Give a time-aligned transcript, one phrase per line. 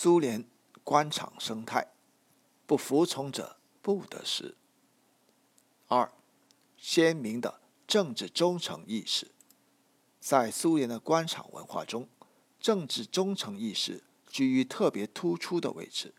[0.00, 0.44] 苏联
[0.84, 1.88] 官场生态，
[2.66, 4.54] 不服从者不得食。
[5.88, 6.12] 二，
[6.76, 9.32] 鲜明的政治忠诚意识，
[10.20, 12.08] 在苏联的官场文化中，
[12.60, 16.14] 政治忠诚意识居于特别突出的位置。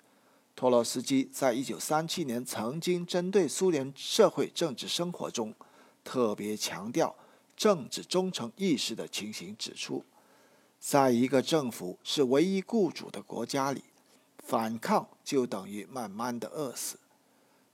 [0.57, 5.55] 托洛斯基在一九三七年曾经针对苏联社会政治生活中
[6.03, 7.15] 特别强调
[7.55, 10.03] 政治忠诚意识的情形指出。
[10.79, 13.83] 在一个政府是唯一雇主的国家里，
[14.37, 16.97] 反抗就等于慢慢的饿死。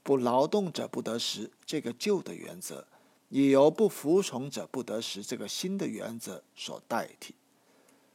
[0.02, 2.88] 不劳动者不得食这个旧的原则，
[3.30, 7.36] 已由不服从者不得食这个新的原则所代替。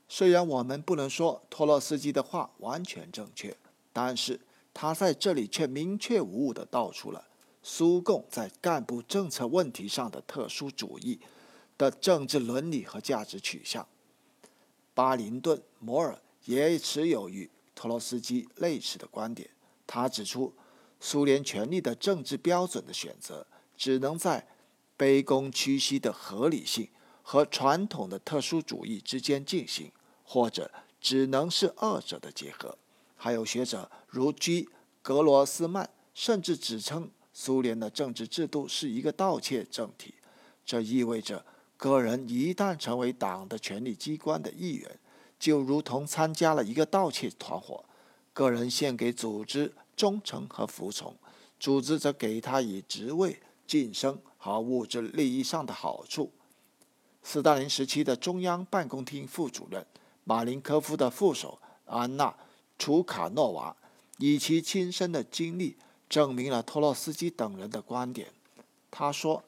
[0.08, 3.56] 虽然我们不能说托洛斯基的话完全正确，
[3.92, 4.40] 但是
[4.74, 7.24] 他在这里却明确无误地道出了
[7.62, 11.20] 苏共在干部政策问题上的特殊主义
[11.78, 13.86] 的政治伦理和价值取向。
[15.00, 19.48] 巴林顿·摩尔也持有与托洛斯基类似的观点。
[19.86, 20.52] 他指出，
[21.00, 23.46] 苏联权力的政治标准的选择，
[23.78, 24.46] 只能在
[24.98, 26.90] 卑躬屈膝的合理性
[27.22, 29.90] 和传统的特殊主义之间进行，
[30.22, 32.76] 或者只能是二者的结合。
[33.16, 34.68] 还有学者如居
[35.00, 40.16] 格罗斯曼，甚至指称苏联的政治制度是一个盗窃政体。
[40.66, 41.46] 这意味着。
[41.80, 44.98] 个人一旦成为党的权力机关的一员，
[45.38, 47.82] 就如同参加了一个盗窃团伙。
[48.34, 51.16] 个人献给组织忠诚和服从，
[51.58, 56.30] 组织则给他以职位晋升和物质利益上的好处。
[57.22, 59.86] 斯大林时期的中央办公厅副主任
[60.24, 62.26] 马林科夫的副手安娜·
[62.78, 63.74] 楚卡诺娃，
[64.18, 65.78] 以其亲身的经历
[66.10, 68.28] 证明了托洛斯基等人的观点。
[68.90, 69.42] 他说。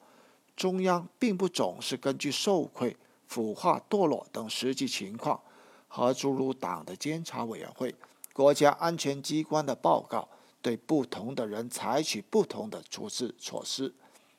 [0.55, 2.95] 中央并不总是根据受贿、
[3.27, 5.41] 腐化、堕落等实际情况，
[5.87, 7.93] 和诸如党的监察委员会、
[8.33, 10.29] 国家安全机关的报告，
[10.61, 13.91] 对不同的人采取不同的处置措施。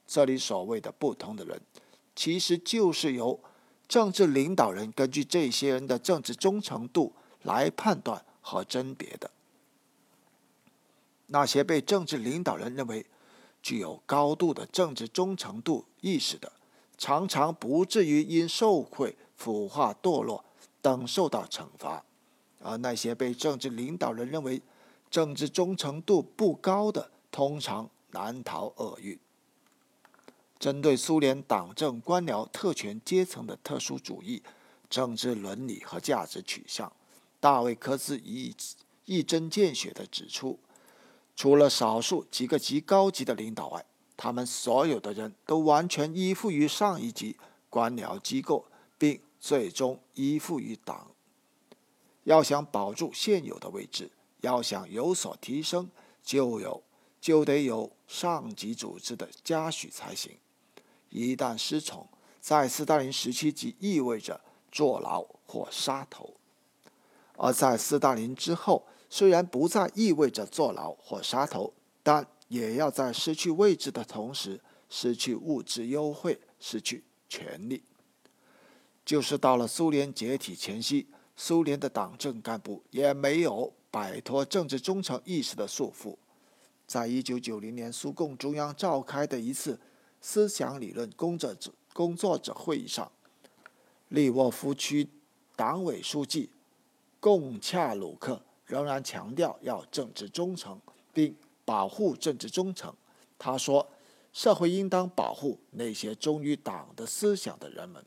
[0.06, 1.60] 这里所谓的不同的人，
[2.14, 3.40] 其实就是由
[3.88, 9.30] 政治领导人根据这些人的政治忠诚度来判断和甄别的。
[11.26, 13.04] 那些被政治领导人认为。
[13.64, 16.52] 具有高度的政治忠诚度意识的，
[16.98, 20.44] 常常不至于因受贿、腐化、堕落
[20.82, 22.04] 等受到惩罚；
[22.60, 24.60] 而那些被政治领导人认为
[25.10, 29.18] 政治忠诚度不高的，通常难逃厄运。
[30.58, 34.42] 针对苏联党政官僚特权阶层的特殊主义、
[34.90, 36.92] 政治伦理和价值取向，
[37.40, 38.54] 大卫·科兹一
[39.06, 40.58] 一针见血地指出。
[41.36, 43.84] 除了少数几个极高级的领导外，
[44.16, 47.36] 他们所有的人都完全依附于上一级
[47.68, 51.10] 官僚机构，并最终依附于党。
[52.22, 54.12] 要想保住现有的位置，
[54.42, 55.90] 要想有所提升，
[56.22, 56.82] 就有
[57.20, 60.38] 就得有上级组织的嘉许才行。
[61.10, 62.08] 一旦失宠，
[62.40, 64.40] 在斯大林时期即意味着
[64.70, 66.34] 坐牢或杀头，
[67.36, 68.86] 而在斯大林之后。
[69.14, 74.60] 虽然不再意味着坐牢或杀头，但也要在失去位置的同时
[74.90, 77.84] 失去物质优惠、失去权利。
[79.04, 86.16] 就是到了苏联解体前夕，苏联的党政干部也没有摆脱政治忠诚意识的束缚。
[86.84, 89.78] 在一九九零年苏共中央召开的一次
[90.20, 93.12] 思想理论工作者工作者会议上，
[94.08, 95.08] 利沃夫区
[95.54, 96.50] 党委书记
[97.20, 98.42] 贡恰鲁克。
[98.66, 100.80] 仍然强调要政治忠诚，
[101.12, 102.94] 并保护政治忠诚。
[103.38, 103.90] 他说
[104.32, 108.04] ：“社会应当保护那些忠于党的思想的人们。”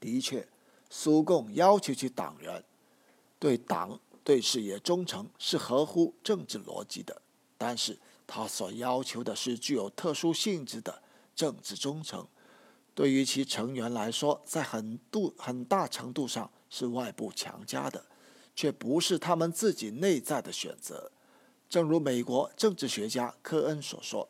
[0.00, 0.48] 的确，
[0.90, 2.64] 苏共要求其党员
[3.38, 7.20] 对党、对事业忠诚是合乎政治逻辑的，
[7.56, 11.02] 但是他所要求的是具有特殊性质的
[11.34, 12.26] 政治忠诚。
[12.94, 18.04] 对于其成员来说，在很度很大程度上是外部强加的。
[18.58, 21.12] 却不是他们自己内在的选择。
[21.70, 24.28] 正如美国政治学家科恩所说：“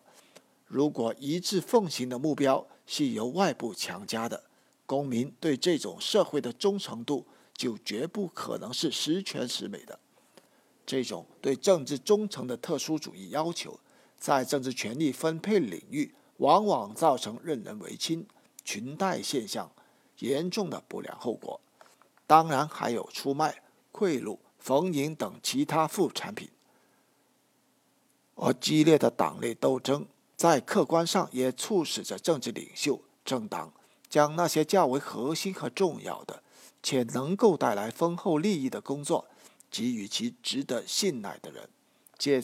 [0.69, 4.44] 如果一致奉行的目标是由外部强加的，
[4.84, 9.98] 公民对这种社会的忠诚度就绝不可能是十全十美的。
[10.84, 13.80] 这种对政治忠诚的特殊主义要求，
[14.19, 18.26] 在政治权力分配领域往往造成任人唯亲、
[18.62, 19.72] 裙带现象
[20.19, 21.58] 严重的不良后果。
[22.26, 23.62] 当然，还有出卖。”
[23.93, 26.49] 贿赂、逢迎等其他副产品，
[28.37, 30.06] 而激烈的党内斗争
[30.37, 33.73] 在客观上也促使着政治领袖、政党
[34.08, 36.43] 将那些较为核心和重要的，
[36.82, 39.26] 且能够带来丰厚利益的工作，
[39.70, 41.69] 给予其值得信赖的人，
[42.17, 42.43] 借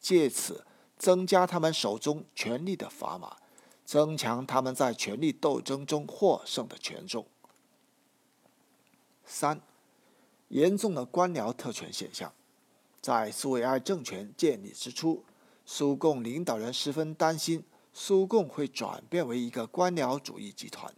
[0.00, 0.66] 借此
[0.98, 3.36] 增加他们手中权力的砝码，
[3.84, 7.26] 增强他们在权力斗争中获胜的权重。
[9.24, 9.60] 三，
[10.48, 12.32] 严重的官僚特权现象，
[13.00, 15.24] 在苏维埃政权建立之初，
[15.64, 20.94] 苏共领导人十分担心苏共会转变为一个官僚主义集团。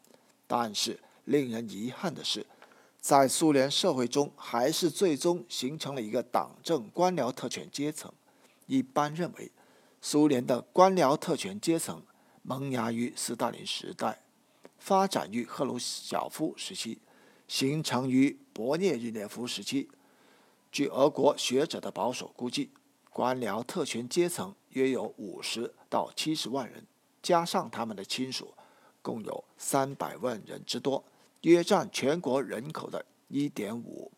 [0.47, 2.47] 但是，令人遗憾的是，
[3.01, 8.13] 在苏联社会中，还是最终形成了一个党政官僚特权阶层。
[8.67, 9.51] 一般认为，
[10.03, 12.03] 苏联的官僚特权阶层
[12.43, 14.23] 萌芽于斯大林时代，
[14.79, 16.99] 发展于赫鲁晓夫时期。
[17.49, 19.89] 形成于勃列日涅夫时期。
[20.71, 22.71] 据俄国学者的保守估计，
[23.11, 26.87] 官僚特权阶层约有五十到七十万人，
[27.23, 28.53] 加上他们的亲属，
[29.01, 31.03] 共有三百万人之多，
[31.41, 34.13] 约占全国人口的一点五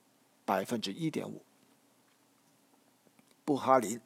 [0.44, 1.42] 百分之一点五。
[3.44, 4.00] 布哈林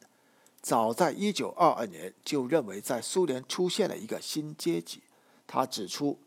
[0.60, 5.02] 早在一九二二年就认为，在苏联出现了一个新阶级。
[5.46, 6.20] 他指出。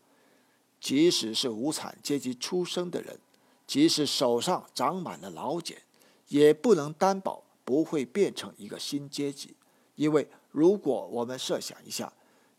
[0.80, 3.18] 即使是无产阶级出身的人，
[3.66, 5.82] 即使手上长满了老茧，
[6.28, 9.56] 也不能担保不会变成一个新阶级。
[9.96, 12.12] 因为如果我们设想一下，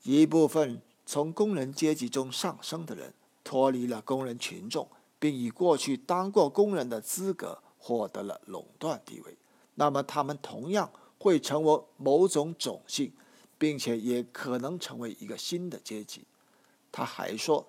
[0.04, 3.14] 一部分从工人阶级中上升的人
[3.44, 4.86] 脱离了工人群众，
[5.18, 9.38] 并以过去当过工人的资格获得了垄断地位，
[9.76, 13.14] 那么他们同样会成为某种种姓，
[13.58, 16.26] 并且也可能成为一个新的阶级。
[16.92, 17.66] 他还说。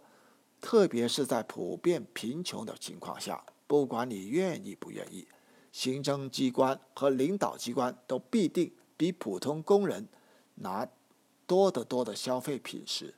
[0.61, 5.27] 特别是在普遍贫穷的情况下，不管你愿意不愿意，
[5.73, 10.07] 行政机关和领导机关都必定比普通工人
[10.57, 10.87] 拿
[11.47, 13.15] 多得多的消费品时，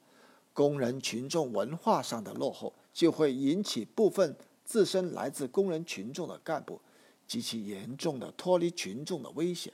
[0.52, 6.80] 工人群众文化上的落后就会引起部分自身来自工人群众的干部
[7.26, 9.72] 极其严重的脱离群众的危险。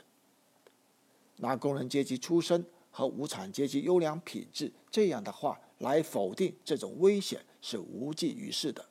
[1.36, 7.44] 拿工人阶级出身和无产阶级优良品质这样的话来否定这种危险。
[7.60, 8.86] 是无济于事的。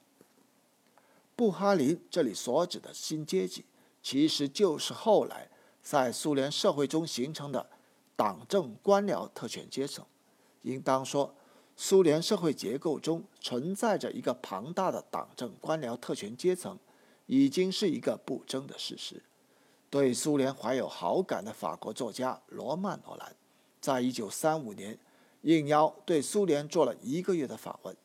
[1.37, 3.63] 布哈林这里所指的新阶级，
[4.03, 5.49] 其实就是后来
[5.81, 7.69] 在苏联社会中形成的
[8.17, 10.05] 党政官僚特权阶层。
[10.63, 11.33] 应当说，
[11.77, 16.77] 苏联社会结构中存在着一个庞大的党政官僚特权阶层，
[17.25, 19.23] 已经是一个不争的事实。
[19.89, 23.33] 对苏联怀有好感的法国作家罗曼·罗兰，
[23.79, 24.99] 在一九三五年
[25.41, 27.95] 应邀对苏联做了一个月的访问。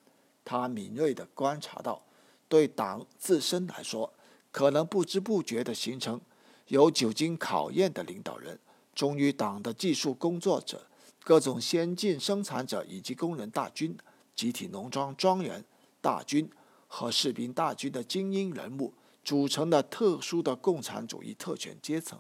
[0.45, 2.03] 他敏锐地观察到，
[2.49, 4.13] 对党自身来说，
[4.51, 6.21] 可能不知不觉地形成
[6.67, 8.59] 有久经考验的领导人、
[8.95, 10.87] 忠于党的技术工作者、
[11.23, 13.97] 各种先进生产者以及工人大军、
[14.35, 15.65] 集体农庄庄园
[16.01, 16.51] 大军
[16.89, 18.93] 和士兵大军的精英人物
[19.23, 22.19] 组成的特殊的共产主义特权阶层。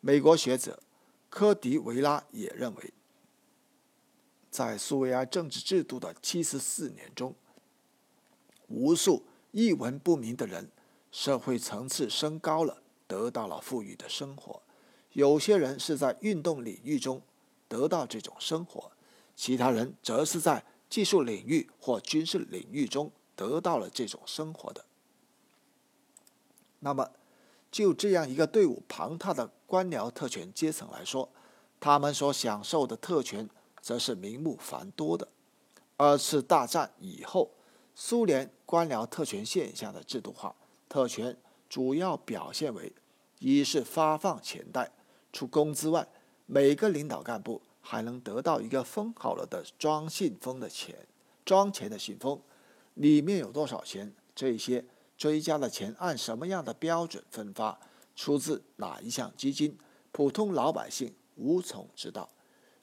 [0.00, 0.78] 美国学者
[1.30, 2.92] 科迪维拉也认为。
[4.56, 7.34] 在苏维埃政治制度的七十四年中，
[8.68, 10.70] 无数一文不名的人，
[11.12, 14.62] 社会层次升高了，得到了富裕的生活。
[15.12, 17.20] 有些人是在运动领域中
[17.68, 18.90] 得到这种生活，
[19.36, 24.86] 其他人则是在技术领域或军事领域中得到了这种生活的。
[26.78, 27.10] 那么，
[27.70, 31.28] 就这样一个队伍庞大的官僚特权阶层来说，
[31.78, 33.50] 他们所享受的特权。
[33.86, 35.28] 则是名目繁多的。
[35.96, 37.52] 二次大战以后，
[37.94, 40.56] 苏联官僚特权现象的制度化，
[40.88, 41.36] 特权
[41.68, 42.92] 主要表现为：
[43.38, 44.90] 一是发放钱袋，
[45.32, 46.08] 除工资外，
[46.46, 51.06] 每个领导干部还能得到一个封好了的装信封的钱，
[51.44, 52.42] 装钱的信封，
[52.94, 54.84] 里面有多少钱，这些
[55.16, 57.78] 追加的钱按什么样的标准分发，
[58.16, 59.78] 出自哪一项基金，
[60.10, 62.28] 普通老百姓无从知道。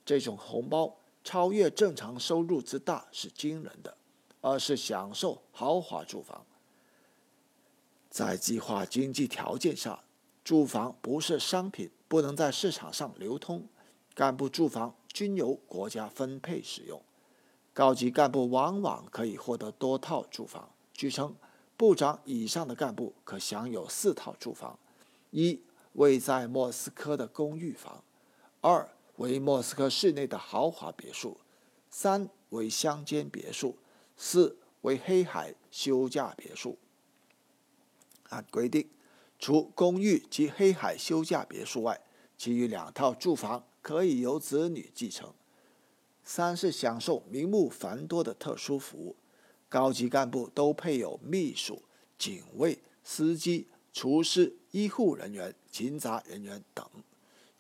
[0.06, 3.96] 这种红包超越正常收入之大是惊人的，
[4.42, 6.46] 而是享受豪华住房。
[8.10, 10.04] 在计划经济条件下，
[10.44, 13.68] 住房不是商品，不能在市场上流通。
[14.14, 17.02] 干部住房均由国家分配使用，
[17.74, 20.70] 高级干部往往可以获得多套住房。
[20.94, 21.36] 据称，
[21.76, 24.78] 部长以上的干部可享有四套住房：
[25.32, 25.60] 一
[25.94, 28.04] 位在莫斯科的公寓房，
[28.62, 28.88] 二。
[29.18, 31.38] 为莫斯科市内的豪华别墅，
[31.90, 33.78] 三为乡间别墅，
[34.18, 36.78] 四为黑海休假别墅。
[38.30, 38.90] 按规定，
[39.38, 42.02] 除公寓及黑海休假别墅外，
[42.38, 45.34] 其余两套住房可以由子女继承。
[46.24, 49.16] 三是享受名目繁多的特殊服务，
[49.70, 51.84] 高级干部都配有秘书、
[52.18, 56.90] 警卫、司机、厨师、医护人员、勤杂人员等，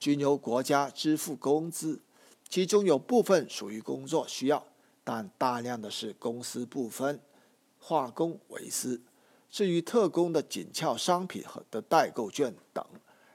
[0.03, 2.01] 均由国家支付工资。
[2.50, 4.67] 其中有部分属于工作需要，
[5.01, 7.22] 但大量的是公私不分，
[7.79, 9.01] 化公为私。
[9.50, 12.86] 至于特工的紧俏商品和的代购券等，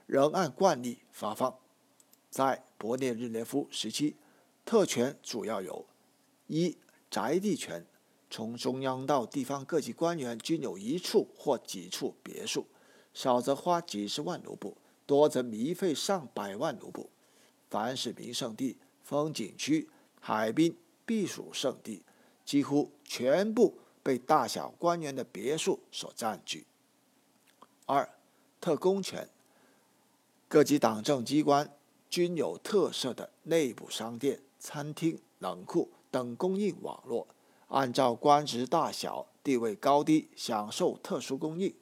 [0.05, 1.57] 仍按惯例发放。
[2.29, 4.17] 在勃列日涅夫时期，
[4.67, 5.87] 特权主要有：
[6.49, 6.77] 一、
[7.11, 7.87] 宅地权，
[8.29, 12.67] 从中央到地方各级官员均有一处或几处别墅，
[13.15, 14.77] 少则花几十万卢布，
[15.09, 17.09] 多则糜费上百万卢布。
[17.71, 19.89] 凡是名胜地、风景区、
[20.21, 22.03] 海滨、避暑胜地，
[22.45, 26.67] 几乎全部被大小官员的别墅所占据。
[27.87, 28.07] 二、
[28.61, 29.31] 特工权，
[30.47, 31.75] 各级党政机关。
[32.11, 37.29] 均有特色的内部商店、餐厅、冷库等供应网络，
[37.69, 41.75] 按照官职大小、地位高低享受特殊供应。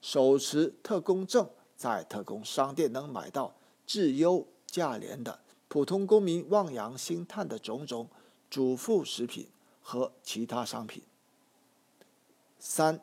[0.00, 1.50] 手持特工证，
[1.82, 8.08] 在特工商店能买到质优价廉的普通公民望洋兴叹的种种
[8.48, 9.48] 主副食品
[9.80, 11.02] 和其他商品。
[12.56, 13.00] 三、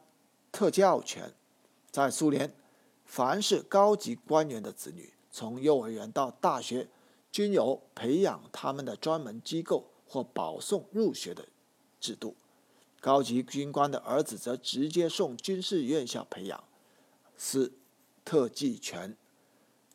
[0.49, 1.33] 特教权，
[1.91, 2.55] 在苏联，
[3.03, 5.11] 凡是高级官员的子女。
[5.29, 6.87] 从幼儿园到大学，
[7.33, 11.45] 均有培养他们的专门机构或保送入学的
[11.99, 12.33] 制度。
[13.01, 16.63] 高级军官的儿子则直接送军事院校培养。
[17.35, 17.73] 四、
[18.29, 19.17] 特技权，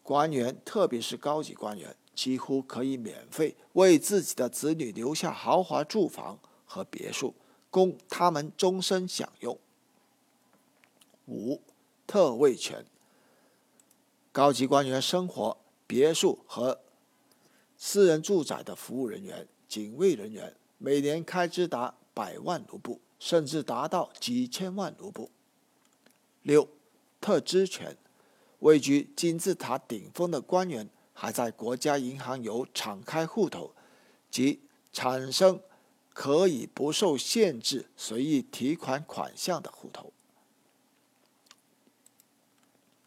[0.02, 7.32] 官员特别是高级官员，几乎可以免费为自己的子女留下豪华住房和别墅，
[7.70, 9.56] 供他们终身享用。
[11.28, 11.60] 五、
[12.08, 12.84] 特位权。
[14.32, 16.80] 高级官员生活别墅和
[17.76, 25.30] 私人住宅的服务人员、警卫人员，每年开支达百万卢布，甚至达到几千万卢布。
[26.42, 26.68] 六、
[27.20, 27.96] 特支权，
[28.64, 33.74] 位居金字塔顶峰的官员，还在国家银行有敞开户头，
[34.30, 35.60] 即产生
[36.14, 40.14] 可以不受限制随意提款款项的户头。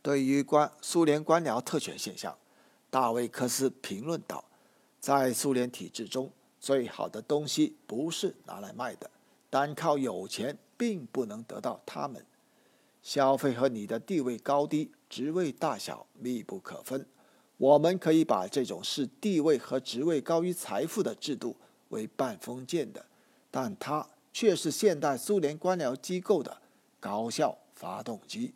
[0.03, 2.37] 对于官苏联官僚特权现象，
[2.91, 4.45] 大卫·科斯评论道
[5.01, 9.09] ：“在苏联体制中，最好的东西不是拿来卖的，
[9.49, 12.23] 单靠有钱并不能得到他们。
[13.07, 17.07] 消费和你的地位高低、职位大小密不可分。
[17.55, 21.55] 我们可以把这种视地位和职位高于财富的制度
[21.87, 23.05] 为半封建的，
[23.49, 26.61] 但它却是现代苏联官僚机构的
[26.99, 28.53] 高效发动机。”